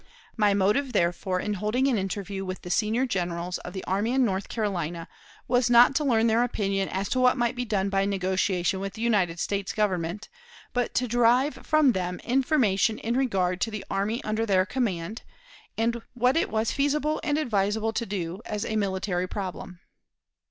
My 0.35 0.55
motive, 0.55 0.93
therefore, 0.93 1.39
in 1.39 1.53
holding 1.53 1.87
an 1.87 1.99
interview 1.99 2.43
with 2.43 2.63
the 2.63 2.71
senior 2.71 3.05
generals 3.05 3.59
of 3.59 3.73
the 3.73 3.83
army 3.83 4.13
in 4.13 4.25
North 4.25 4.49
Carolina 4.49 5.07
was 5.47 5.69
not 5.69 5.93
to 5.93 6.03
learn 6.03 6.25
their 6.25 6.41
opinion 6.43 6.89
as 6.89 7.07
to 7.09 7.19
what 7.19 7.37
might 7.37 7.55
be 7.55 7.65
done 7.65 7.87
by 7.89 8.05
negotiation 8.05 8.79
with 8.79 8.93
the 8.93 9.03
United 9.03 9.39
States 9.39 9.73
Government, 9.73 10.27
but 10.73 10.95
to 10.95 11.07
derive 11.07 11.53
from 11.67 11.91
them 11.91 12.19
information 12.23 12.97
in 12.97 13.15
regard 13.15 13.61
to 13.61 13.69
the 13.69 13.85
army 13.91 14.23
under 14.23 14.43
their 14.43 14.65
command, 14.65 15.21
and 15.77 16.01
what 16.15 16.35
it 16.35 16.49
was 16.49 16.71
feasible 16.71 17.21
and 17.23 17.37
advisable 17.37 17.93
to 17.93 18.05
do 18.07 18.41
as 18.43 18.65
a 18.65 18.75
military 18.77 19.27
problem. 19.27 19.81